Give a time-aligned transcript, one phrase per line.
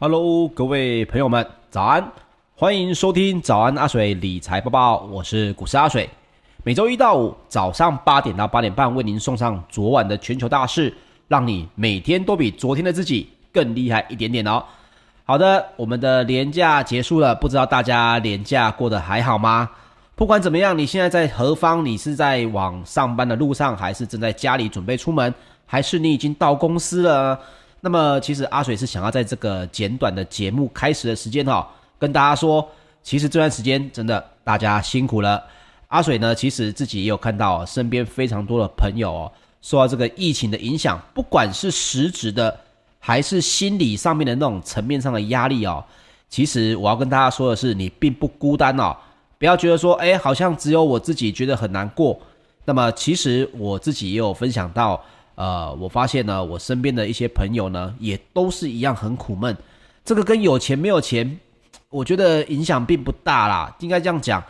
[0.00, 2.12] Hello，各位朋友们，早安！
[2.54, 6.08] 欢迎收听早安阿水理财播报，我是股市阿水。
[6.62, 10.96] 每周一到五早上八点到八点半，为您送上昨晚的全球大事，
[11.26, 14.62] 让你每天都比昨天的自己更厉害一点点哦。
[15.24, 19.68] 好的，我们的年假结束了，不知道大家年假过得还好吗？
[20.14, 21.84] 不管怎么样，你现在在何方？
[21.84, 25.34] 你是在往上班的路上，还是正在家里准备出门，
[25.66, 27.40] 还是你已经到公司了？
[27.80, 32.68] 那么，其实阿水是想要在这个简短的节目开始的时间哈，跟大家说，
[33.04, 35.40] 其实这段时间真的大家辛苦了。
[35.86, 39.32] 阿水呢，其实自己也有看到身边非常多的朋友哦，
[39.62, 42.58] 受到这个疫情的影响，不管是实质的，
[42.98, 45.84] 还是心理上面的那种层面上的压力哦。
[46.28, 48.96] 其实我要跟大家说的是，你并不孤单哦，
[49.38, 52.18] 不要觉得说，哎，好像只有我自己觉得很难过。
[52.64, 55.00] 那么，其实我自己也有分享到。
[55.38, 59.56] 呃，我发现呢，我身边的一些朋友呢，也都是一样很苦闷。
[60.04, 61.38] 这个跟有钱没有钱，
[61.90, 63.72] 我觉得影响并不大啦。
[63.78, 64.42] 应该这样讲，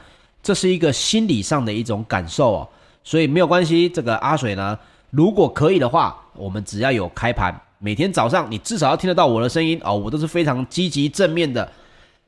[0.42, 2.68] 这是一个心理上的一种感受哦。
[3.04, 4.78] 所以没有关系，这个阿水呢，
[5.10, 11.70] 如果可以的话，我们只要有开盘，每天早上你至少要听得到我的声音哦，我都是非常积极正面的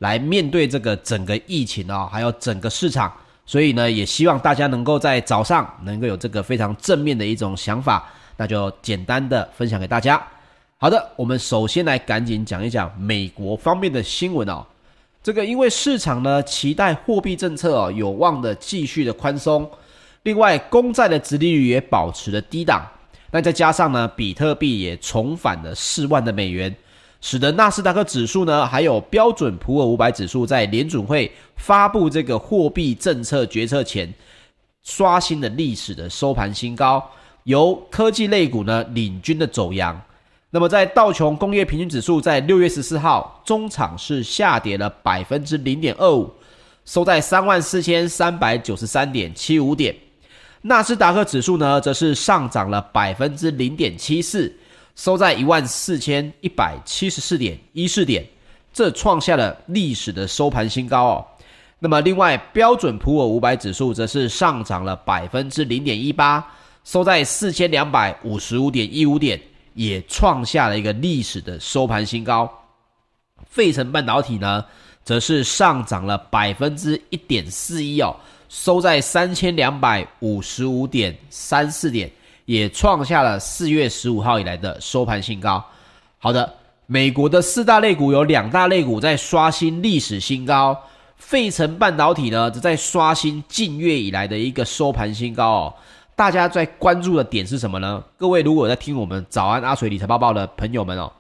[0.01, 3.11] 来面对这个整个疫情啊，还有整个市场。
[3.47, 8.07] 所以呢，也希望大家能够在早上能够有这个非常正面的一种想法。
[8.41, 10.27] 那就简单的分享给大家。
[10.79, 14.65] 好的，我们首先来赶紧讲一讲美国方面的新闻哦。
[15.23, 19.71] 这个因为市场呢期待货币政策哦有望的继续的宽松，
[20.23, 22.83] 另外公债的殖利率也保持了低档。
[23.31, 26.75] 那再加上呢，比特币也重返了四万的美元，
[27.21, 34.11] 使得纳斯达克指数呢还有标准普尔五百指数在联准会发布这个货币政策决策前，
[34.83, 37.07] 刷新了历史的收盘新高。
[37.51, 40.01] 由科技类股呢领军的走扬，
[40.51, 46.33] 那么在道琼工业平均指数在六月十四号中场是下跌了百分之零点二五，
[46.85, 49.95] 收在三万四千三百九十三点七五点。
[50.63, 54.53] 纳斯达克指数呢则是上涨了百分之零点七四，
[54.95, 58.25] 收在一万四千一百七十四点一四点，
[58.73, 61.27] 这创下了历史的收盘新高哦。
[61.81, 66.47] 那么另外标准普尔五百指数则是上涨了百分之零点一八。
[66.85, 69.41] 收在四千两百五十五点一五点，
[69.75, 72.51] 也创下了一个历史的收盘新高。
[73.49, 74.65] 费城半导体呢，
[75.05, 78.15] 则是上涨了百分之一点四一哦，
[78.49, 82.11] 收在三千两百五十五点三四点，
[82.45, 85.65] 也创下了四月十五号以来的收盘新高。
[86.19, 86.53] 好的，
[86.87, 90.77] 美国的四大类股有两大类股在刷新历史新高，
[91.17, 95.75] 费城半导体呢，则在刷新近月以来的一个收盘新高哦。
[96.21, 98.05] 大家在关注的点是什么呢？
[98.19, 101.11] 各位如果在听我们早安阿水理财报报的朋友们哦，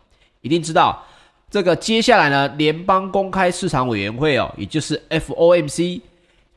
[0.42, 1.02] 一定知道
[1.50, 6.02] 这个接下来呢，联邦公开市场委员会哦，也就是 FOMC，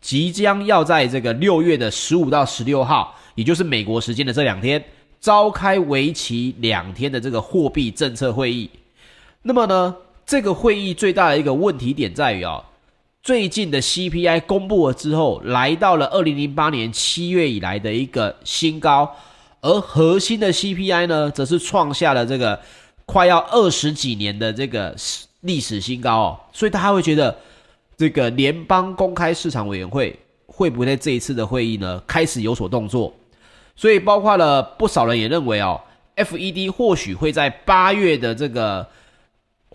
[0.01, 4.83] 即将要在这个六月的十五到十六号，也就是美国时间的这两天，
[5.21, 8.69] 召开为期两天的这个货币政策会议。
[9.41, 12.61] 那么呢，这个会议最大的一个问题点在于哦。
[13.23, 19.09] 最近的 CPI 公布了之后，来到了二零零八年七月以来的一个新高，
[19.61, 22.59] 而核心的 CPI 呢，则是创下了这个
[23.05, 24.93] 快要二十几年的这个
[25.39, 26.39] 历史新高哦。
[26.51, 27.33] 所以大家会觉得，
[27.95, 33.13] 这个联邦公开市场委员会会不会在这一次的会议呢，开始有所动作？
[33.77, 35.79] 所以包括了不少人也认为哦
[36.17, 38.85] ，FED 或许会在八月的这个。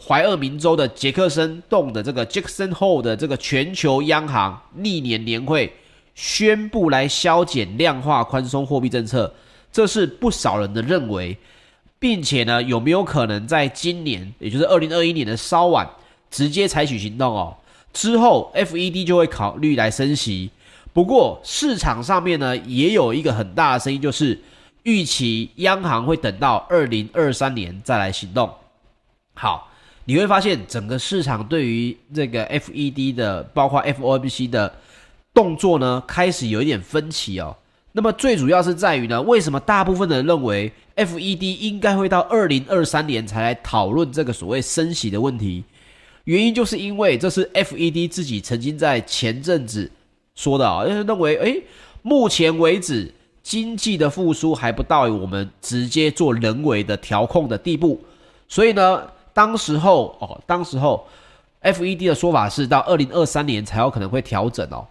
[0.01, 5.73] 怀俄明州的杰克森洞的这个 Jackson Hole 的这个全球央行历年年会
[6.15, 9.35] 宣布来削减量化宽松货币政策，
[9.73, 11.37] 这是不少人的认为，
[11.99, 15.89] 并且呢，有没有可能在今年，也就是二零二一年的稍晚
[16.31, 17.57] 直接采取行动哦？
[17.93, 20.51] 之后 FED 就会考虑来升息。
[20.93, 24.41] 不过市场上面呢，也有一个很大的声音，就是
[24.85, 28.49] 预期央行会等到二零二三年再来行动。
[29.35, 29.67] 好。
[30.09, 34.73] 你会发现，整个市场对于这个 FED 的，包括 FOMC 的
[35.35, 37.55] 动作呢，开始有一点分歧哦。
[37.93, 45.63] 那么最主要是在于呢，为什么大部分的人认为 FED 应该会到二零二三年才来讨论这个所谓升息的问题？
[46.25, 49.91] 原因就是因为这是 FED 自己曾经在前阵子
[50.35, 51.63] 说的啊，就是认为，诶，
[52.01, 53.13] 目前为止
[53.43, 58.03] 经济的复苏还不到我们直接做人为的调控的地步，
[58.49, 59.03] 所以呢。
[59.39, 61.07] 当时候哦，当时候
[61.63, 64.85] ，FED 的说法是到二零二三年才有可能会调整哦。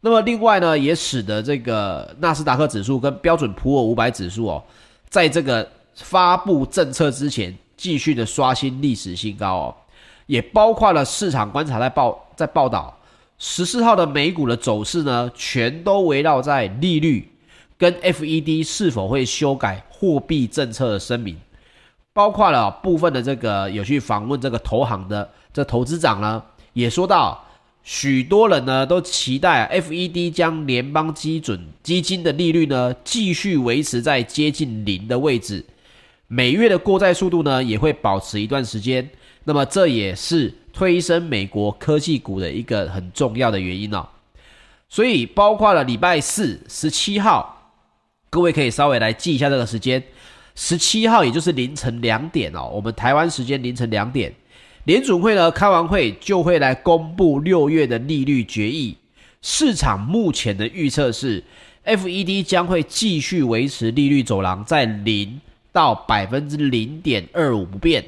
[0.00, 4.64] 那么另外呢，也使得这个纳斯达克指数跟标准普尔五百指数哦，
[5.08, 9.74] 在这个发布政策之前继续的刷新历史新高哦。
[10.26, 12.98] 也包括了市场观察在报在报道，
[13.38, 17.30] 十四号的美股的走势呢，全都围绕在利率
[17.78, 21.38] 跟 FED 是否会修改货币政策的声明，
[22.12, 26.42] 包括了部分的这个有去访问这个投行的这投资长呢，
[26.72, 27.44] 也说到。
[27.84, 35.64] 许多人呢都期待 FED 将联邦基准基金的利率呢继续维持在接近零的位置，
[36.28, 39.10] 每月的过债速度呢也会保持一段时间。
[39.42, 44.06] 那么这也是推升美国科技股的一个很重要的原因哦。
[44.88, 47.72] 所以包括了礼拜四十七号，
[48.30, 50.00] 各位可以稍微来记一下这个时间，
[50.54, 54.32] 十七号也就是凌晨两点哦，我们台湾时间凌晨两点。
[54.84, 58.96] 联准会呢开完会就会来公布六月的利率决议，
[59.40, 61.44] 市场目前的预测是
[61.84, 65.40] ，FED 将会继续维持利率走廊在零
[65.70, 68.04] 到百分之零点二五不变，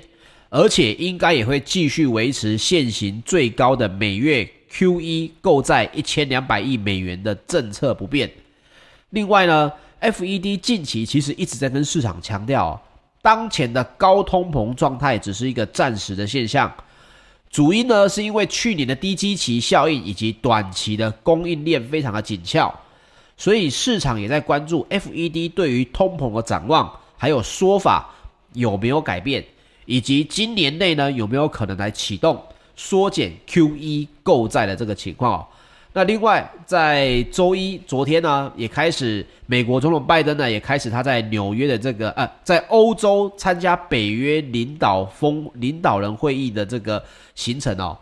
[0.50, 8.28] 而且应该也会继续维持现行最高的每月 QE 购债一千两百亿美元的政策不变。
[9.10, 9.70] 另外呢
[10.04, 12.80] ，FED 近期其实一直在跟市场强调。
[13.23, 16.70] 当前的高通膨状态只是一个暂时的现象，
[17.50, 22.70] 主因呢是因为去年的低基期效应以及短期的供应链非常的紧俏，
[23.38, 28.14] 所以市场也在关注 FED 对于通膨的展望，还有说法
[28.52, 29.42] 有没有改变，
[29.87, 32.38] 以及今年内呢有没有可能来启动
[32.76, 35.46] 缩减 QE 购债的这个情况哦。
[35.96, 47.00] 那另外，在周一昨天呢，也开始美国总统拜登呢，也开始他在纽约的这个呃，在欧洲参加北约领导峰领导人会议的这个
[47.36, 47.96] 行程哦，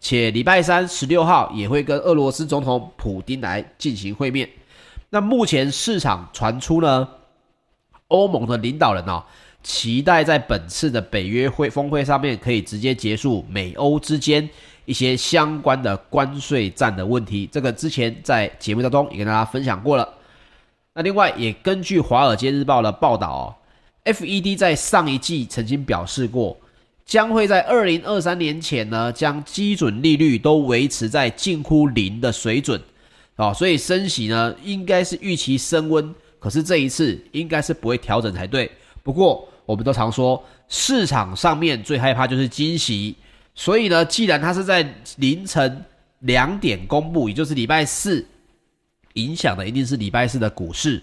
[0.00, 4.48] 且礼拜三十六号也会跟俄罗斯总统普丁来进行会面。
[5.08, 7.08] 那目前市场传出呢，
[8.08, 9.22] 欧盟的领导人哦，
[9.62, 14.50] 期待在本次的北约会峰会上面可以直接结束美欧之间。
[14.86, 20.08] 一些相关的关税战的问题，这个之前在节目当中也跟大家分享过了。
[20.94, 23.44] 那另外也根据《华尔街日报》的报道哦
[24.04, 26.56] ，FED 在上一季曾经表示过，
[27.04, 32.80] 将会在二零二三年前呢，将基准利率都维持在近乎零的水准
[33.34, 38.70] 哦，所以升息呢应该是预期升温，可是这一次应该是不会调整才对。
[39.02, 43.16] 不过我们都常说，市场上面最害怕就是惊喜。
[43.58, 44.86] 所以呢，既然它是在
[45.16, 45.82] 凌晨
[46.20, 48.24] 两点公布，也就是礼拜四，
[49.14, 51.02] 影响的一定是礼拜四的股市。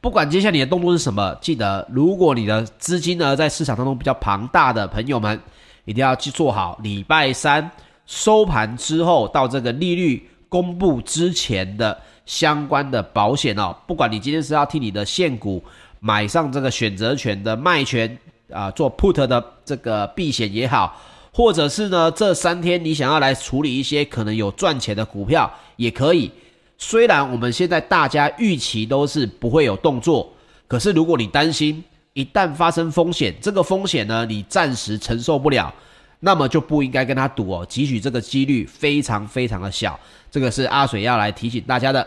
[0.00, 5.38] 不管接下来你的动作是什么，记得如果你的资金呢在市场当中比较庞大的朋友们，
[5.84, 7.70] 一定要去做好礼拜三
[8.06, 13.76] 收盘之后到这个利率公布之前的相关的保险哦。
[13.86, 15.62] 不管你今天是要替你的现股
[16.00, 18.18] 买上这个选择权的卖权
[18.50, 20.98] 啊，做 put 的这个避险也好。
[21.32, 26.30] 或者是呢，这三天你想要来处理一些可能有赚钱的股票也可以。
[26.76, 30.30] 虽然我们现在大家预期都是不会有动作，
[30.68, 35.72] 可是如果你担心一旦发生风险，这个风险呢你暂时承受不了，
[36.20, 39.98] 那么就不应该跟他赌哦，汲取这个几率非常非常的小。
[40.30, 42.06] 这个是阿水要来提醒大家的。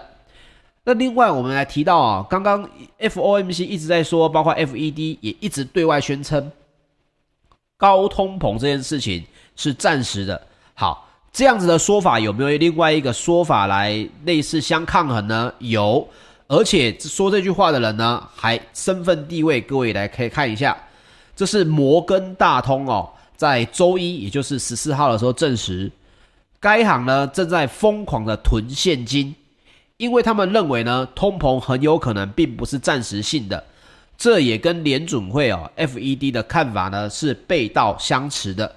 [0.83, 6.51] 那另外我们来提到啊，刚刚 FOMC 一直在说，包括 FED 也一直对外宣称。
[7.85, 9.23] 高通膨这件事情
[9.55, 10.41] 是暂时的。
[10.73, 15.53] 好，这样子的说法有没有另外一个说法来类似相抗衡呢？
[15.59, 16.09] 有，
[16.47, 20.75] 而且说这句话的人呢，还身份地位，各位来可以看一下，
[21.35, 25.91] 这是摩根大通哦，在周一，也就是十四号的时候证实，
[26.59, 29.35] 该行呢正在疯狂的囤现金，
[29.97, 33.63] 因为他们认为呢，通膨很有可能并不是暂时性的。
[34.17, 38.73] 这也跟联准会哦，FED 的看法呢是背道相驰的，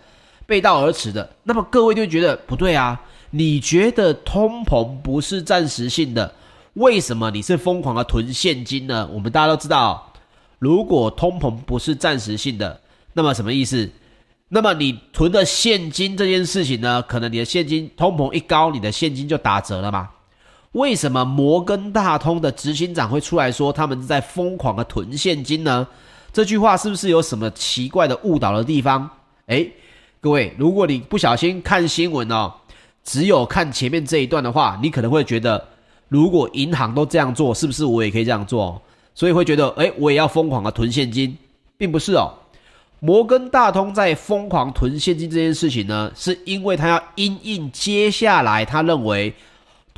[0.47, 1.29] 背道而驰的。
[1.45, 3.01] 那么各位就觉得不对啊？
[3.31, 6.33] 你觉得通膨不是暂时性的，
[6.75, 9.09] 为什么你是疯狂的囤现金呢？
[9.13, 10.13] 我们大家都知道，
[10.59, 12.81] 如果通膨不是暂时性的，
[13.13, 13.89] 那么什么意思？
[14.49, 20.09] 那么你囤的现金这件事情呢，可能你的现金通膨一高，你的现金就打折了嘛？
[20.73, 25.87] 为什么摩根大通的执行长会出来说他们是在疯狂的囤现金呢？
[26.31, 29.09] 这句话是不是有什么奇怪的误导的地方？
[29.47, 29.73] 诶，
[30.21, 32.53] 各位，如果你不小心看新闻哦，
[33.03, 35.67] 只有看前面这一段的话，你可能会觉得，
[36.09, 38.81] 如果银行都这样做，是不是我也可以这样做？
[39.15, 41.35] 所以会觉得，诶，我也要疯狂的囤现金，
[41.79, 42.31] 并不是哦。
[43.01, 49.35] 摩根大通在疯狂囤现金这件事情呢，是因为他要因应接下来他认为。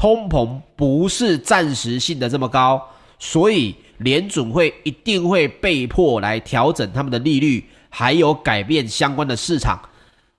[0.01, 2.81] 通膨不是暂时性的这么高，
[3.19, 9.79] 所以联准会一定会被迫来调整他们的利率，还有改变相关的市场。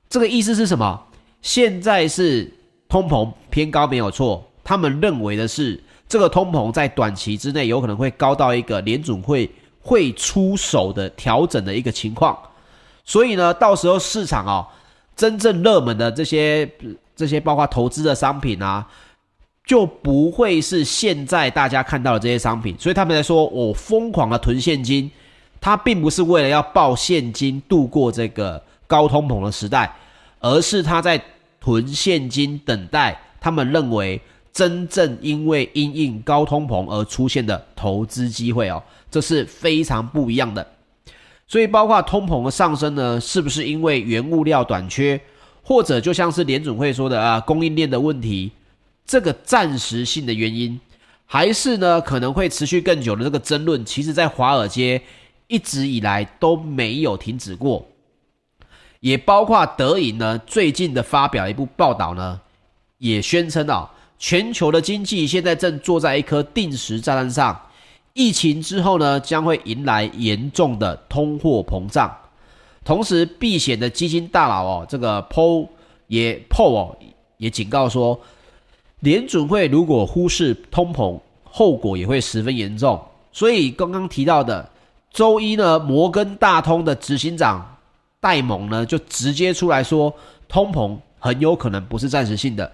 [0.10, 1.00] 这个意思是什么？
[1.44, 2.52] 现在是
[2.90, 9.48] 通膨偏高没有错，他们认为的是这个通膨在短期之内有可能会高到一个联准会
[9.80, 12.36] 会出手的调整的一个情况，
[13.06, 14.66] 所以呢，到时候市场哦，
[15.16, 16.68] 真正热门的这些
[17.16, 18.88] 这些包括投资的商品啊，
[19.72, 25.10] 就不会是现在大家看到的这些商品，所以他们在说我疯狂的囤现金，
[25.62, 28.62] 他并不是为了要抱现金度过这个。
[28.86, 29.90] 高通膨的时代，
[30.42, 31.18] 而是他在
[31.62, 34.20] 囤现金等待他们认为
[34.52, 40.68] 真正因为因应高通膨而出现的投资机会哦，这是非常不一样的。
[41.48, 45.18] 所以包括通膨的上升呢，是不是因为原物料短缺，
[45.64, 48.52] 或者就像是联准会说的啊，供应链的问题，
[49.06, 50.80] 这个暂时性的原因，
[51.26, 55.02] 还是呢可能会持续更久的这个争论，其实在华尔街
[55.48, 57.88] 一直以来都没有停止过。
[59.00, 62.40] 也包括德银呢，最近的发表一部报道呢，
[63.00, 67.60] 也宣称啊，全球的经济现在正坐在一颗定时炸弹上，
[68.14, 72.16] 疫情之后呢，将会迎来严重的通货膨胀。
[72.86, 75.68] 同时，避险的基金大佬哦，这个 Paul
[76.06, 76.98] 也 Paul 哦，
[77.38, 78.20] 也警告说，
[79.02, 83.00] 联准会如果忽视通膨，后果也会十分严重。
[83.32, 84.68] 所以刚刚提到的
[85.12, 87.68] 周一呢，摩根大通的执行长。
[88.20, 90.14] 戴蒙呢，就直接出来说，
[90.48, 92.72] 通膨很有可能不是暂时性的。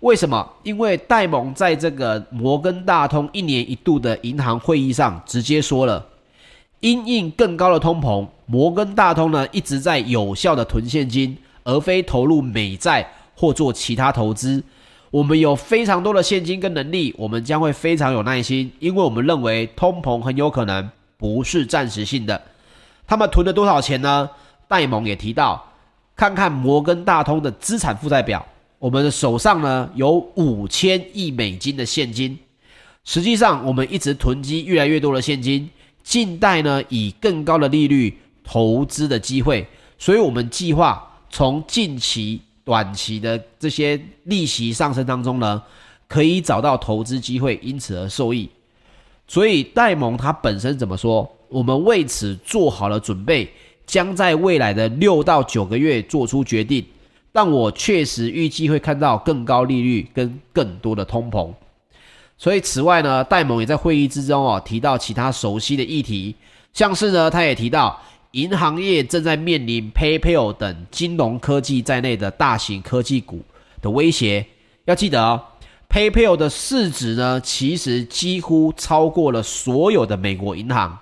[0.00, 0.48] 为什么？
[0.62, 6.02] 因为戴蒙在这个摩根大通一年一度的银行会议上直接说了，
[6.80, 14.64] 因应更高的通膨，摩根大通呢一直在有效的囤现金，而非投入美债或做其他投资。
[15.16, 22.42] 我们有非常多的现金跟能力，我们将会非常有耐心，因为我们认为通膨很有可能不是暂时性的。
[23.06, 24.28] 他们囤了多少钱呢？
[24.68, 25.72] 戴蒙也提到，
[26.14, 28.46] 看看摩根大通的资产负债表，
[28.78, 32.38] 我们的手上呢有五千亿美金的现金。
[33.04, 35.70] 实际上，我们一直囤积越来越多的现金，
[36.02, 39.66] 静待呢以更高的利率投资的机会。
[39.96, 45.62] 所以，我们计划从近期、短期的这些利息上升当中呢，
[46.06, 48.50] 可以找到投资机会，因此而受益。
[49.26, 51.26] 所以，戴蒙他本身怎么说？
[51.48, 53.48] 我们为此做好了准备。
[53.86, 56.84] 将在未来的六到九个月做出决定，
[57.30, 61.48] 但我确实预计会看到更高利率跟更多的通膨。
[62.36, 66.34] 所以，此外呢，戴蒙也在会议之中哦提到其他熟悉的议题，
[66.72, 67.96] 像是呢，他也提到
[68.36, 73.42] 银行业正在面临 PayPal 等金融科技在内的大型科技股
[73.80, 74.46] 的威胁。
[74.84, 75.42] 要记得哦
[75.88, 80.98] ，PayPal 的市值呢，其实几乎超过了所有的美国银行，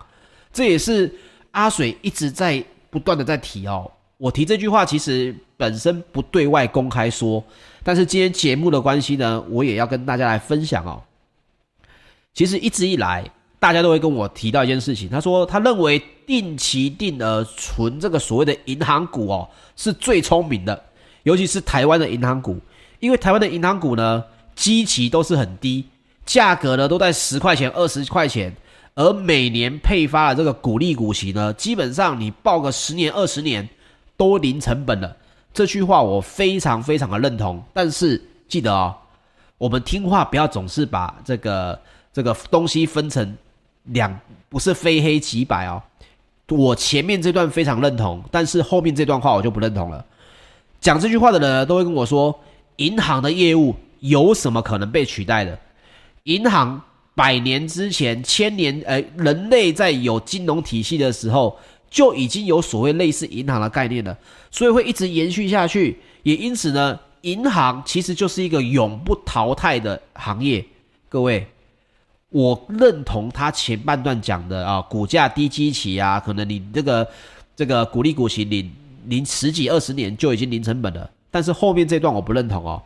[0.52, 1.12] 这也是
[1.50, 2.64] 阿水一直在。
[2.94, 7.42] 不断的在提哦，我提这句话其实本身不对外公开说，
[7.82, 11.02] 但是今天节目的关系呢，我也要跟大家来分享哦。
[12.32, 13.28] 其实一直以来，
[13.64, 20.84] 大家都会跟我提到一件事情，他说他认为定期定额存这个所谓的银行股哦，是最聪明的，
[21.22, 22.60] 尤其是台湾的银行股，
[23.00, 24.22] 因为台湾的银行股呢，
[24.54, 25.82] 基期都是很低，
[26.26, 28.54] 价格呢都在十块钱、二十块钱。
[28.96, 33.66] 而每年配发的这个股利股息呢，基本上你抱个十年二十年
[34.18, 35.16] 都零成本了。
[35.54, 37.64] 这句话我非常非常的认同。
[37.72, 38.94] 但是记得哦，
[39.56, 41.80] 我们听话不要总是把这个
[42.12, 43.34] 这个东西分成
[43.84, 44.18] 两，
[44.48, 45.82] 不是非黑即白哦。
[46.48, 50.04] 我前面这段非常认同，但是后面这段话我就不认同了。
[50.80, 52.38] 讲这句话的人都会跟我说，
[52.76, 55.58] 银行的业务有什么可能被取代的？
[56.24, 56.82] 银行。
[57.16, 61.56] 百年之前，千年，呃，人类在有金融体系的时候，
[61.88, 64.18] 就已经有所谓类似银行的概念了，
[64.50, 65.96] 所以会一直延续下去。
[66.24, 70.64] 也因此呢，银行其实就是一个永不淘汰的行业。
[71.08, 71.46] 各位，
[72.34, 77.08] 我认同他前半段讲的啊，股价低基期啊，可能你这个
[77.54, 78.68] 这个股利股息领
[79.06, 81.08] 零十几二十年就已经零成本了。
[81.30, 82.82] 但是后面这段我不认同哦。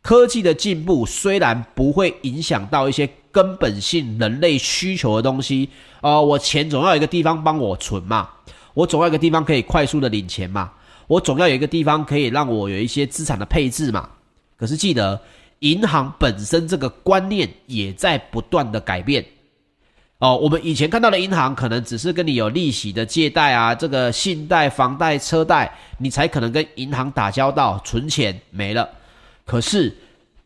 [0.00, 3.08] 科技的进步虽然不会影响到一些。
[3.36, 5.68] 根本性人类需求的东西，
[6.00, 8.26] 呃，我钱总要有一个地方帮我存嘛，
[8.72, 10.72] 我总要有一个地方可以快速的领钱嘛，
[11.06, 14.08] 我总要有一个地方可以让我有一些资产的配置嘛。
[14.56, 15.20] 可是记得，
[15.58, 19.24] 银行本身这个观念也在不断的改变。
[20.18, 28.88] 哦，我们以前看到的银行可能只是跟你有利息的借贷啊，这个信贷、房贷、车贷，你才可能跟银行打交道，存钱没了。
[29.44, 29.96] 可是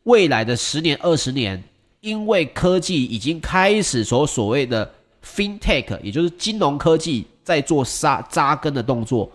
[0.04, 1.62] 未来的十年、二十年。
[2.02, 4.90] 因为科技已经开始所所谓的
[5.22, 9.30] FinTech，也就是金融科技在做扎扎根的动作，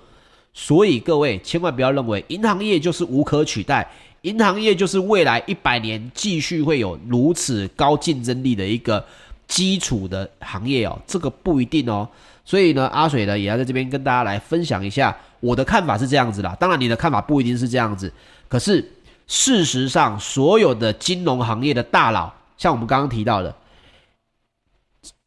[0.51, 3.88] 所以各位千万不要认为银行业就是无可取代，
[4.25, 9.05] 银行业就是未来一百年继续会有如此高竞争力的一个
[9.47, 12.09] 基础的行业哦，这个不一定哦。
[12.43, 16.57] 所以呢，阿水呢也要在这边跟大家来分享一下我的看法是这样子啦。
[16.59, 18.11] 当然，你的看法不一定是这样子，
[18.47, 18.83] 可是
[19.27, 23.55] 事实上，所有的金融行业的大佬，像我们刚刚提到的，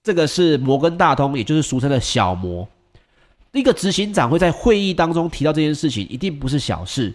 [0.03, 2.69] 这个是摩根大通，也就是俗称的小摩。
[3.53, 7.15] 一个执行长会在会议当中提到这件事情，一定不是小事。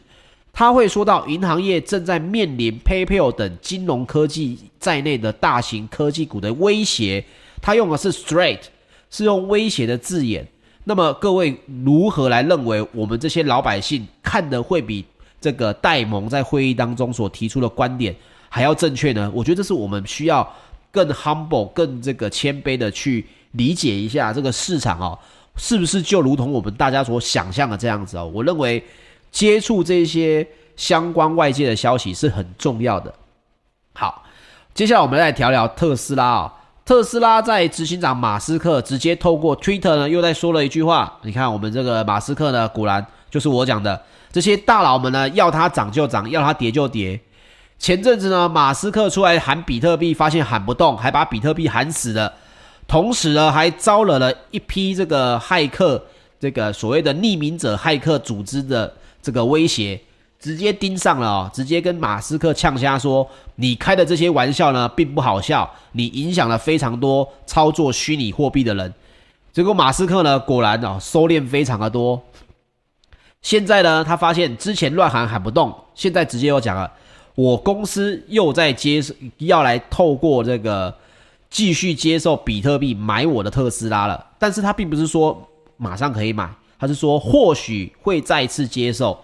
[0.56, 7.26] 他会说到，银行业正在面临 PayPal 等金融科技在内的大型科技股的威胁。
[7.60, 8.60] 他用的是 “straight”，
[9.10, 10.48] 是用威胁的字眼。
[10.84, 15.04] 那么各位如何来认为我们这些老百姓看的会比
[15.42, 18.16] 这个戴蒙在会议当中所提出的观点
[18.48, 19.32] 还要正确呢？
[19.34, 20.48] 我觉得这是我们需要
[20.92, 25.18] 更 humble、更这个谦卑的去理解一下这个市场哦。
[25.56, 28.30] 是不是就如同我们大家所想象的这样子哦？
[28.34, 28.84] 我认为
[29.34, 33.14] 接触这些相关外界的消息是很重要的。
[33.94, 34.24] 好，
[34.74, 36.54] 接下来我们来聊聊特斯拉啊。
[36.86, 41.18] 特斯拉在执行长马斯克直接透过 Twitter 呢，又在说了一句话。
[41.24, 47.20] 你看，我们这个马斯克呢，果然就是我讲的，这些大佬们呢，要它涨就涨，要它跌就跌。
[47.80, 52.34] 前阵子呢，马斯克出来喊比特币，发现喊不动，还把比特币喊死了。
[52.86, 56.04] 同时呢，还招惹了一批这个骇客，
[56.40, 58.94] 这个所谓的匿名者骇客组织的
[59.24, 60.00] 这个威胁，
[60.40, 68.94] 直接盯上了哦，直接跟马斯克呛瞎说：“你开的这些玩笑呢，并不好笑，你影响了非常多操作虚拟货币的人。”
[69.52, 72.22] 结果马斯克呢，果然哦，收敛非常的多。
[73.42, 76.92] 现在呢，他发现之前乱喊喊不动，现在直接又讲了
[77.34, 79.02] ：“我公司又在接，
[79.40, 80.94] 要来透过这个。”
[81.54, 86.50] 继续接受比特币买我的特斯拉了，但是他并不是说马上可以买，
[86.84, 89.18] 他是说或许会再次接受。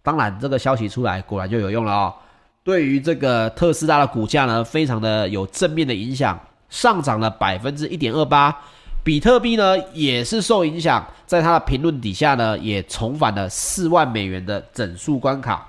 [0.00, 2.14] 当然，这个消息出来果然就有用了哦。
[2.62, 6.38] 对于这个特斯拉的股价呢，非常的有正面的影响，
[6.70, 8.56] 上涨了百分之一点二八。
[9.02, 15.66] 比特币呢也是受影响，在他的评论底下呢，也重返了四万美元的整数关卡，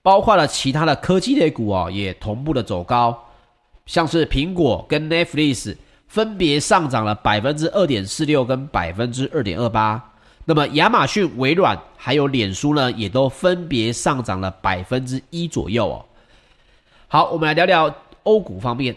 [0.00, 3.26] 包括了其他的科技类股哦，也同步的走高。
[3.84, 5.76] 像是苹果跟 Netflix
[6.08, 10.02] 分别上涨了百分之二点四六跟百分之二点二八，
[10.46, 16.04] 那么亚马逊、微软还有脸书呢，也都分别上涨了百分之一左右哦。
[17.06, 18.96] 好，我们来聊聊欧股方面，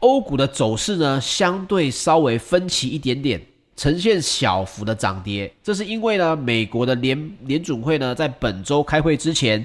[0.00, 3.40] 欧股的走势呢，相对稍微分歧一点点，
[3.74, 5.50] 呈现小幅的涨跌。
[5.62, 9.64] 这是因为呢，美国的联联准会呢，在本周开会之前，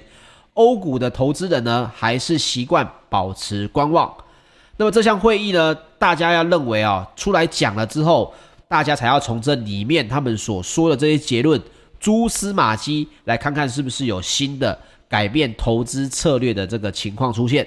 [0.53, 4.13] 欧股的投资人呢，还是习惯保持观望。
[4.77, 8.33] 那么这项会议呢，大家要认为啊，出来讲了之后，
[8.67, 11.61] 大家才要从这里面他们所说的这些结论
[11.99, 17.65] 蛛丝马迹，来看看是不是有新的改变投资策略的这个情况出现。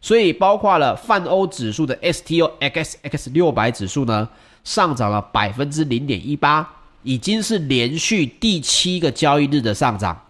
[0.00, 4.28] 所以，包括了泛欧指数的 STOXX 六百指数呢，
[4.64, 6.68] 上涨了百分之零点一八，
[7.04, 10.20] 已经是连续第七个交易日的上涨。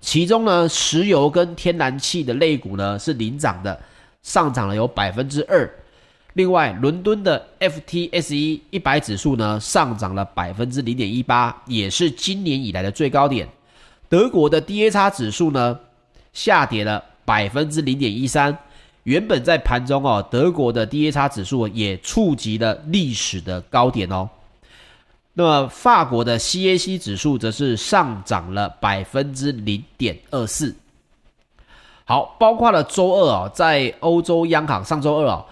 [0.00, 3.78] 其中呢，石油跟天然气的类股呢是领涨的。
[4.22, 5.68] 上涨了有百分之二，
[6.34, 13.48] 另外，伦敦的 FTSE 一百指数呢上涨了百分之零点一八，也是今年以来的最高点。
[14.08, 15.78] 德国的 DAX 指数呢
[16.32, 18.56] 下跌了百分之零点一三，
[19.04, 24.28] 原本在盘中哦，德国的 DAX 指数也触及了历史的高点哦。
[25.32, 30.74] 那么，法国的 CAC 指数则是上涨了百分之零点二四。
[32.10, 35.46] 好，包括了周二啊，在欧洲央行上周二啊，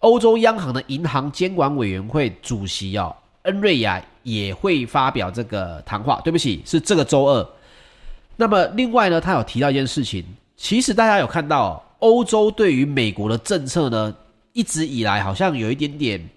[0.00, 3.10] 欧洲央行的银行监管委员会主席啊，
[3.44, 6.20] 恩瑞亚也会发表这个谈话。
[6.22, 7.48] 对不起，是这个周二。
[8.36, 10.22] 那么另外呢，他有提到一件事情，
[10.54, 14.14] 其实大家有看到，欧洲对于美国的政策呢，
[14.52, 16.28] 一直以来好像有一点点，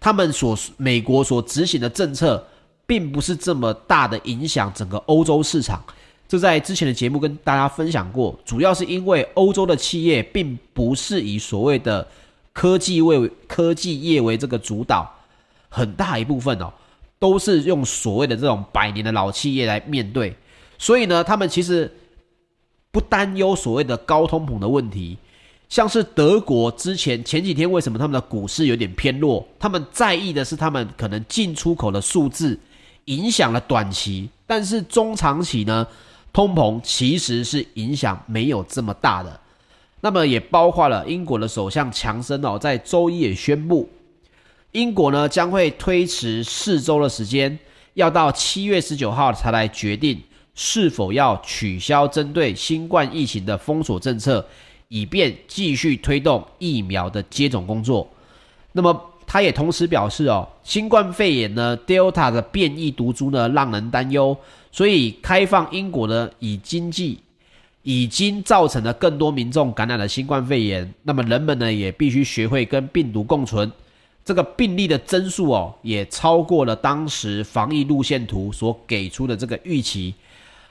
[0.00, 2.44] 他们所美国所执行的政策，
[2.84, 5.80] 并不是这么大的影响整个欧洲市场。
[6.30, 12.06] 这在之前的节目跟大家分享过，主要是因为欧洲的企业并不是以所谓的
[12.52, 15.12] 科技为科技业为这个主导，
[15.68, 16.72] 很大一部分哦
[17.18, 20.32] 都是用所谓的这种百年的老企业来面对，
[20.78, 21.92] 所以呢，他们其实
[22.92, 25.18] 不担忧所谓的高通膨的问题。
[25.68, 29.44] 像是德国之前前几天为什么他们的股市有点偏弱？
[29.58, 32.56] 他们在意的是他们可能进出口的数字
[33.06, 35.84] 影响了短期，但是中长期呢？
[36.32, 39.40] 通膨其实是影响没有这么大的，
[40.00, 43.88] 那么也包括了英国的首相强生哦，在周一也宣布，
[44.72, 47.58] 英国呢将会推迟四周的时间，
[47.94, 50.22] 要到七月十九号才来决定
[50.54, 54.46] 是否要取消针对新冠疫情的封锁政策，
[54.88, 58.08] 以便继续推动疫苗的接种工作。
[58.72, 64.36] 那么，他也同时表示哦，新冠肺炎呢，Delta 的变异毒株呢，让人担忧，
[64.72, 67.18] 所以开放英国呢，以经济
[67.82, 70.92] 已经造成了更多民众感染了新冠肺炎。
[71.02, 73.70] 那么，人们呢，也必须学会跟病毒共存。
[74.24, 80.14] 这个病例的增速哦，也超过了当时防疫路线图所给出的这个预期。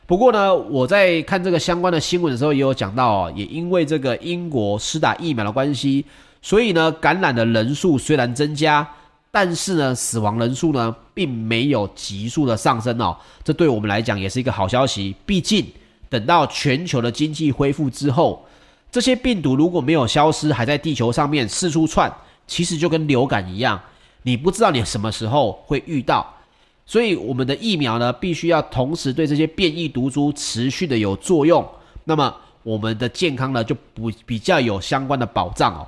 [0.05, 6.05] 不过呢，我在看这个相关的新闻的时候，也有讲到哦，也因为这个英国施打疫苗的关系，
[6.41, 8.87] 所以呢，感染的人数虽然增加，
[9.31, 13.15] 但是呢，死亡人数呢，并没有急速的上升哦。
[13.43, 15.15] 这对我们来讲也是一个好消息。
[15.25, 15.65] 毕竟，
[16.09, 18.45] 等到全球的经济恢复之后，
[18.91, 22.11] 这些病毒如果没有消失，还在地球上面四处窜。
[22.47, 23.79] 其实就跟流感一样，
[24.23, 26.25] 你不知道你什么时候会遇到，
[26.83, 31.63] 所以我们的疫苗呢，必须要同时对这些变异毒株持续的有作用，
[32.05, 35.87] 那么我们的健康呢就不比较有相关的保障哦。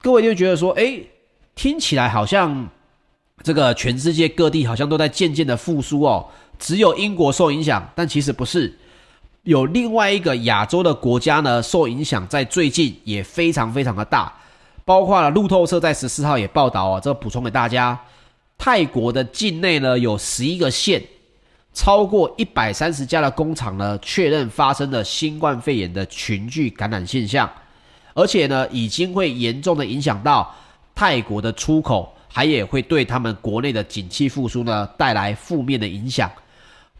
[0.00, 1.04] 各位就觉得说，诶，
[1.56, 2.68] 听起来好像
[3.42, 8.78] 这个全世界各地好像都在渐渐的复苏哦，只有英国受影响，但其实不是，
[9.42, 14.32] 有另外一个亚洲的国家呢受影响，在最近也非常非常的大。
[14.84, 17.98] 包括了路透社在十四号也报道哦，这个补充给大家，
[18.56, 21.02] 泰国的境内呢有十一个县，
[21.72, 27.50] 超过一百三十家的工厂呢确认发生了新冠肺炎的群聚感染现象，
[28.14, 30.54] 而且呢已经会严重的影响到
[30.96, 36.28] 泰国的出口，还也会对他们国内的景气复苏呢带来负面的影响。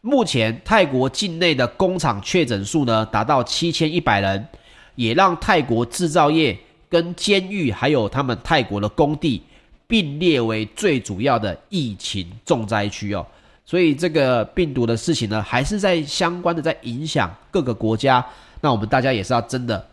[0.03, 4.47] 目前泰国境内的工厂确诊数呢达到七千一百人，
[4.95, 6.57] 也让泰国制造业。
[6.89, 9.43] 跟监狱还有他们泰国的工地
[9.89, 13.27] 并列为最主要的疫情重灾区哦，
[13.65, 18.25] 所以这个病毒的事情呢，还是在相关的在影响各个国家。
[18.61, 19.85] 那我们大家也是要真的，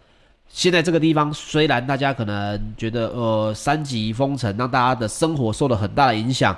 [0.53, 6.55] 现在这个地方虽然大家可能觉得呃三级封城让大家的生活受了很大的影响，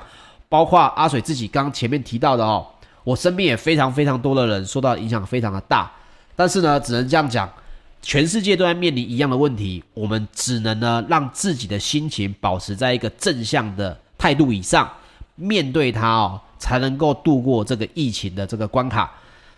[0.50, 2.68] 包括阿水自己刚前面提到的哦，
[3.06, 5.90] 我身边也非常非常多的人受到影响非常的大，
[6.36, 7.50] 但是呢，只能这样讲。
[8.02, 14.92] 全世界都在面临一样的问题，我们只能呢让自己的心情保持在一个正向的态度以上，
[15.36, 19.12] 面对它哦，才能够度过这个疫情的这个关卡。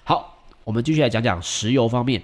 [0.06, 2.22] 好，我们继续来讲讲石油方面。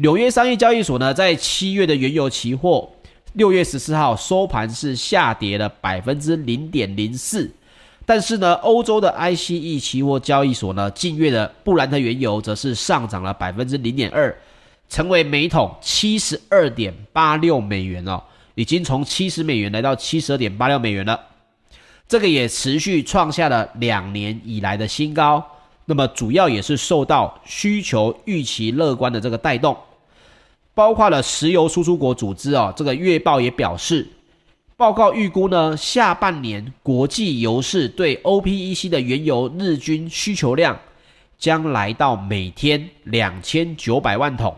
[0.00, 2.88] 纽约商业交易所呢，在七月的原油期货，
[3.32, 7.50] 六月十四号收盘是下跌了百分之零点零四，
[8.06, 14.32] 但是呢，欧洲的 ICE 期货交易所呢，近月的布兰特原油则是上涨了百分之零点二。
[14.88, 18.22] 成为每桶七十二点八六美元哦，
[18.54, 21.20] 已经从七十美元来到七十二点八六美元了。
[22.06, 25.44] 这个也持续创下了两年以来的新高。
[25.84, 29.76] 那么主要也是受到需求预期乐观的这个带动，
[30.78, 34.06] 包括了石油输出国组织哦，这个月报也表示，
[34.76, 40.78] 报告预估呢，下半年国际油市对 OPEC 的原油日均需求量
[41.36, 44.54] 将来到每天两千九百万桶。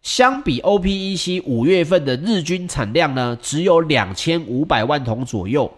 [0.00, 5.68] 相比 OPEC 五月份的日均产量呢，只有两千五百万桶左右，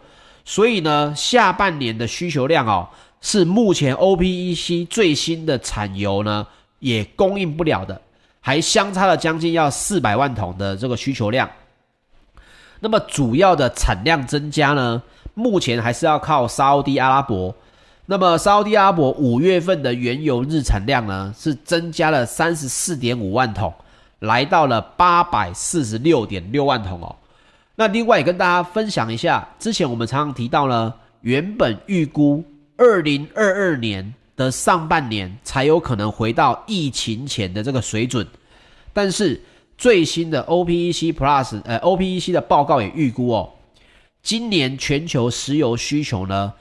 [0.44, 2.86] 所以呢，下半年的需求量哦，
[3.22, 6.46] 是目前 OPEC 最新的产油呢
[6.80, 8.02] 也供应不了的，
[8.46, 11.48] 还相差了将近要四百万桶的这个需求量。
[12.80, 15.02] 那么主要的产量增加呢，
[15.32, 17.54] 目前还是要靠沙乌地阿拉伯。
[18.04, 23.72] 那么沙乌地阿拉伯五月份的原油日产量呢，是增加了三十四点五万桶。
[24.18, 27.16] 来到了八百四十六点六万桶哦。
[27.76, 32.44] 那另外也跟大家分享一下，之前我们常常提到呢，原本预估
[32.76, 38.26] 二零二二年的上半年才有可能回到疫情前的这个水准，
[38.92, 39.40] 但是
[39.76, 43.52] 最新的 OPEC Plus 呃 OPEC 的报告也预估哦，
[44.22, 46.52] 今年全球石油需求呢，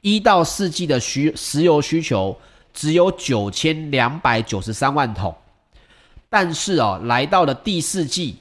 [0.00, 2.36] 一到四季的需石油需求
[2.74, 5.34] 只有九千两百九十三万桶。
[6.28, 8.36] 但是哦，来到了第四季，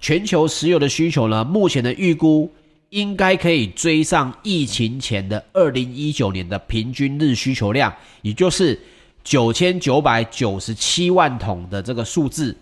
[0.00, 2.50] 全球石油的需求呢，目前的预估
[2.94, 8.80] 应该可以追上疫情前的二零一九年的平均日需求量，也就是
[9.24, 12.56] 九千九百九十七万桶的这个数字。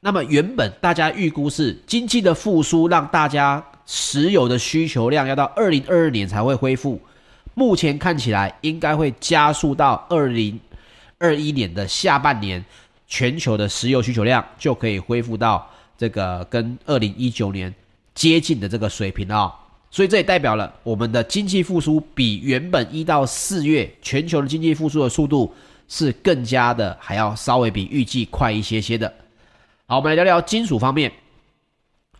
[0.00, 7.00] 那么原本大家预估是经济的复苏，让大家石油的需求量要到二零二二年才会恢复，
[7.54, 10.60] 目前看起来应该会加速到二零
[11.18, 12.62] 二一年的下半年。
[13.08, 17.74] 全球的石油需求量就可以恢复到这个跟二零一九年
[18.14, 19.52] 接近的这个水平啊、
[19.90, 25.52] 所以这也代表了我们的经济复苏比原本一到四月全球的经济复苏的速度
[25.88, 29.12] 是更加的还要稍微比预计快一些些的。
[29.86, 31.12] 好，我们来聊聊金属方面。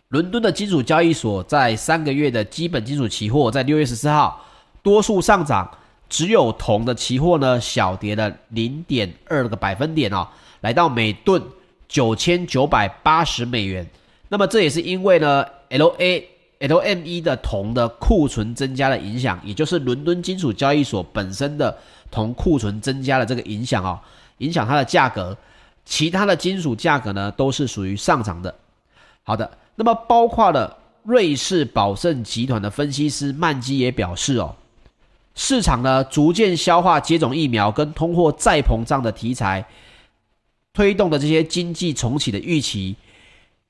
[0.09, 4.45] 伦敦的金属交易所，在三个月的基本金属期货，在六月十四号
[4.83, 5.67] 多数上涨，
[6.07, 10.27] 只有铜的期货呢小跌了零点二个百分点哦，
[10.61, 11.41] 来到每吨
[11.87, 13.89] 九千九百八十美元。
[14.29, 16.23] 那么这也是因为呢，LA
[16.59, 21.77] LME 的铜的库存增加的影响，也就是伦敦金属交易所本身的
[22.09, 23.99] 铜库存增加的这个影响哦，
[24.37, 25.37] 影响它的价格。
[25.85, 28.55] 其他的金属价格呢都是属于上涨的。
[29.23, 29.57] 好的。
[29.75, 34.55] 那么，包括了瑞士宝盛集团的分析师曼基也表示，哦，
[35.33, 39.65] 市场呢逐渐消化接种疫苗跟通货再膨胀的题材，
[40.73, 42.95] 推动的这些经济重启的预期，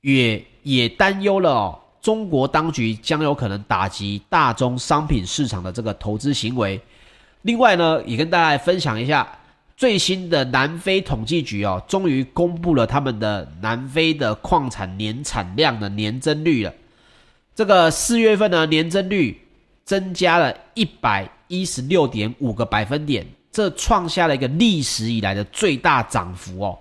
[0.02, 6.78] 也也担忧了哦，中国当局将有可能打击大宗商品市场的这个投资行为。
[7.40, 9.26] 另外呢，也跟大家分享一下。
[9.76, 16.72] 最新的南非统计局哦，终于公布了他们的南非的矿产年产量的年增率了。
[17.56, 19.36] 这个四月份呢，年增率
[19.84, 26.78] 增加了一百一十六点五个百分点，这创下了一个历史以来的最大涨幅哦。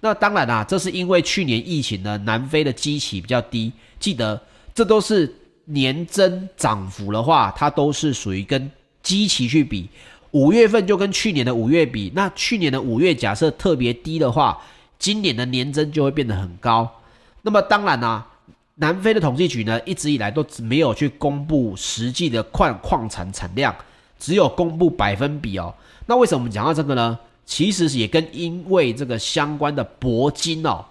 [0.00, 3.72] 那当然啦，这是因为去年疫情呢，南非的基期比较低。
[3.98, 4.40] 记得
[4.76, 5.34] 这都是
[5.64, 8.70] 年增涨幅的话，它都是属于跟
[9.02, 9.88] 基期去比。
[10.32, 14.60] 五月份就跟去年的五月比，那去年的五月假设特别低的话，
[14.98, 16.86] 今年的年增就会变得很高。
[17.40, 18.26] 那么当然啊，
[18.74, 23.74] 南非的统计局呢，一直以来都没有去公布实际的矿矿产产量，
[24.18, 25.74] 只有公布百分比哦。
[26.04, 27.18] 那为什么我们讲到这个呢？
[27.46, 30.84] 其实也跟因为这个相关的铂金哦，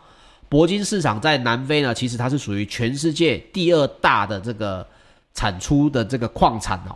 [0.50, 4.88] 铂金市场在南非呢，其实它是属于全世界第二大的这个
[5.34, 6.96] 产出的这个矿产哦。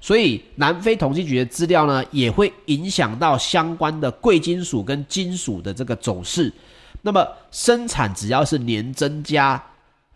[0.00, 6.52] 所以，南非统计局的资料呢，也会影响到相关的贵金属跟金属的这个走势。
[7.00, 9.62] 那么，生产只要是年增加，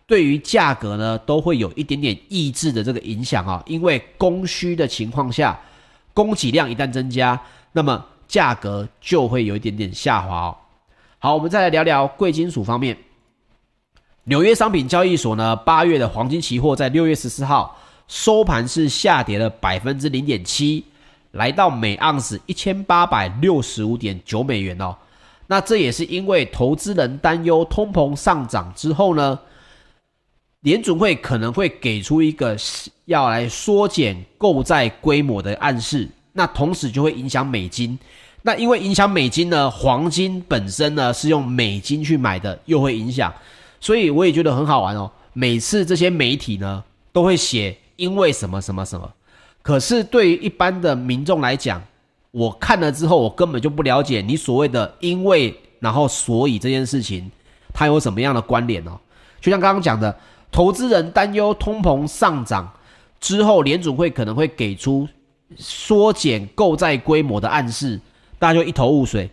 [0.05, 3.63] 对于价格呢，都会有一点点抑制的这个影响啊。
[3.65, 5.59] 因为供需的情况下，
[6.13, 10.57] 供给量一旦增加，那么价格就会有一点点下滑哦。
[11.21, 12.97] 好，我们再来聊聊贵金属方面。
[14.23, 17.77] 纽约商品交易所呢，八月的黄金期货在六月十四号。
[18.07, 20.83] 收盘是下跌了百分之零点七，
[21.31, 24.95] 来到每盎司一千八百六十五点九美元哦。
[25.45, 29.37] 那这也是因为投资人担忧通膨上涨之后呢，
[30.61, 32.57] 联准会可能会给出一个
[33.05, 36.09] 要来缩减购债规模的暗示。
[36.31, 37.99] 那同时就会影响美金。
[38.41, 43.33] 那因为影响美金呢，黄金本身呢是用美金去买的，又会影响。
[43.79, 45.11] 所以我也觉得很好玩哦。
[45.33, 47.77] 每次这些媒体呢都会写。
[47.99, 49.11] 因为什么什么什么，
[49.61, 51.83] 可是对于一般的民众来讲，
[52.31, 57.29] 我看了之后，我根本就不了解你所谓的“因为”然后“所以”这件事情，
[57.73, 58.99] 它有什么样的关联呢？
[59.41, 60.17] 就像刚刚讲的，
[60.49, 62.71] 投资人担忧通膨上涨
[63.19, 65.05] 之后，联准会可能会给出
[65.57, 67.99] 缩减购债规模的暗示，
[68.39, 69.29] 大家就一头雾水。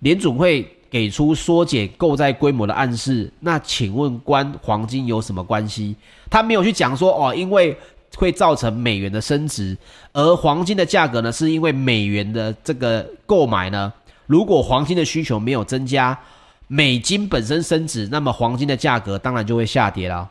[0.00, 5.94] 联准会给出缩减购债规模的暗示，那请问关黄金有什么关系？
[6.28, 7.78] 他没有去讲说哦，因为。
[8.14, 9.76] 会造成美元的升值，
[10.12, 13.92] 而黄金的价格呢，是因为美元的这个购买呢，
[14.26, 16.18] 如果黄金的需求没有增加，
[16.66, 20.30] 美金本身升值，那么黄金的价格当然就会下跌了。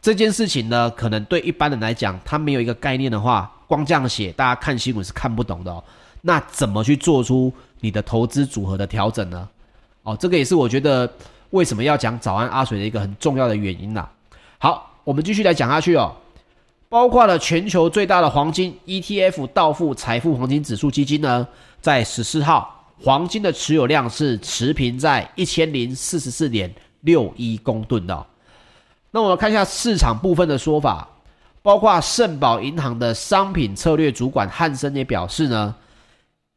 [0.00, 5.84] 这件事情呢，可能对一般人来讲，他没有一个概念的话，光这样写，大家看新闻是看不懂的哦。
[6.26, 9.48] 那怎么去做出你的投资组合的调整呢？
[10.02, 11.08] 哦，这个也是我觉得
[11.50, 14.08] 为什么要讲早安阿水的一个很重要的原因呐。
[14.58, 16.12] 好，我们继续来讲下去哦。
[16.88, 21.46] 包括了全球最大的黄金 ETF 道富财富黄金指数基金呢，
[21.80, 28.26] 在十四号黄金的持有量是持平在一千零四十四点六一公吨的。
[29.12, 31.08] 那我们看一下市场部分的说法，
[31.62, 35.74] 包括盛宝银行的商品策略主管汉森也表示呢，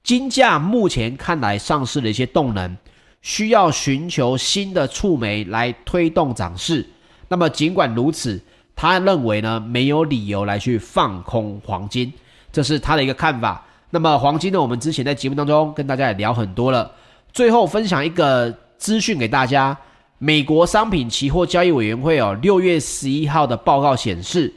[0.10, 2.76] 金价目前看来上市的一些动能，
[3.22, 6.84] 需要寻求新的触媒来推动涨势。
[7.28, 8.41] 那么尽管如此，
[8.76, 12.12] 他认为呢，没有理由来去放空黄金，
[12.51, 13.64] 这是他的一个看法。
[13.91, 16.91] 那么黄金呢，我们之前在节目当中跟大家也聊很多了。
[17.32, 19.78] 最后分享一个资讯给大家：
[20.18, 24.51] 美国商品期货交易委员会哦，六月十一号的报告显示，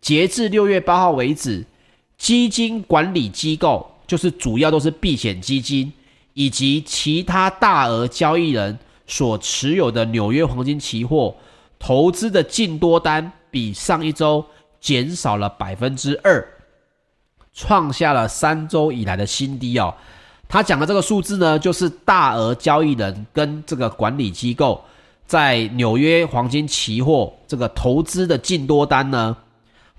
[0.00, 1.66] 截至六月八号为止，
[2.16, 5.92] 基金管理机构就是主要都是避险基金
[6.34, 11.32] 以及其他大额交易人所持有的纽约黄金期货
[11.78, 13.32] 投资的净多单。
[13.52, 14.44] 比上一周
[14.80, 16.46] 减少了百分之二，
[17.52, 19.92] 创下了三周以来的新低哦。
[20.48, 24.80] 他讲的这个数字呢，就是大额交易人跟这个管理机构
[25.26, 29.36] 在纽约黄金期货这个投资的净多单呢，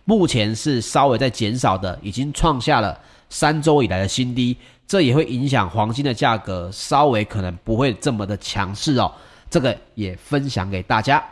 [0.05, 2.97] 目前是稍微在减少的，已经创下了
[3.31, 4.55] 三周以来的新低。
[4.85, 9.09] 这也会影响黄金的价格，稍微可能不会这么的强势哦。
[9.49, 11.23] 这个也分享给大家。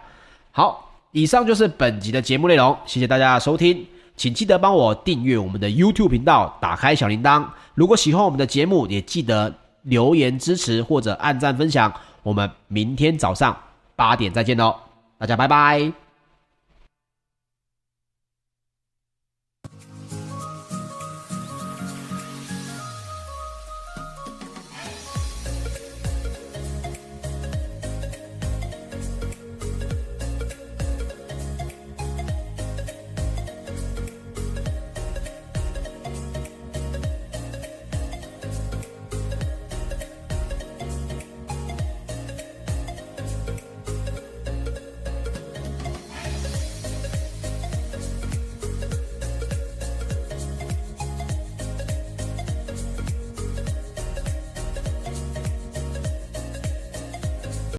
[0.52, 3.86] 好，以上就是本集的节目内容，谢谢大家的收听，
[4.16, 7.46] 请记得帮我订阅我们的 YouTube 频道，打开小铃铛。
[7.76, 11.94] 如果喜欢我们的节目，也记得留言支持或者按赞分享。
[12.24, 13.56] 我们明天早上
[13.96, 14.76] 八点再见喽，
[15.18, 16.09] 大家拜拜。